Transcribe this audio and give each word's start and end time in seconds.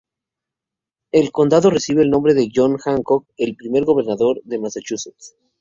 El 1.11 1.31
condado 1.31 1.69
recibe 1.69 2.01
el 2.01 2.09
nombre 2.09 2.33
de 2.33 2.49
John 2.51 2.75
Hancock, 2.83 3.27
el 3.37 3.55
primer 3.55 3.85
gobernador 3.85 4.41
de 4.45 4.57
Massachusetts. 4.57 5.35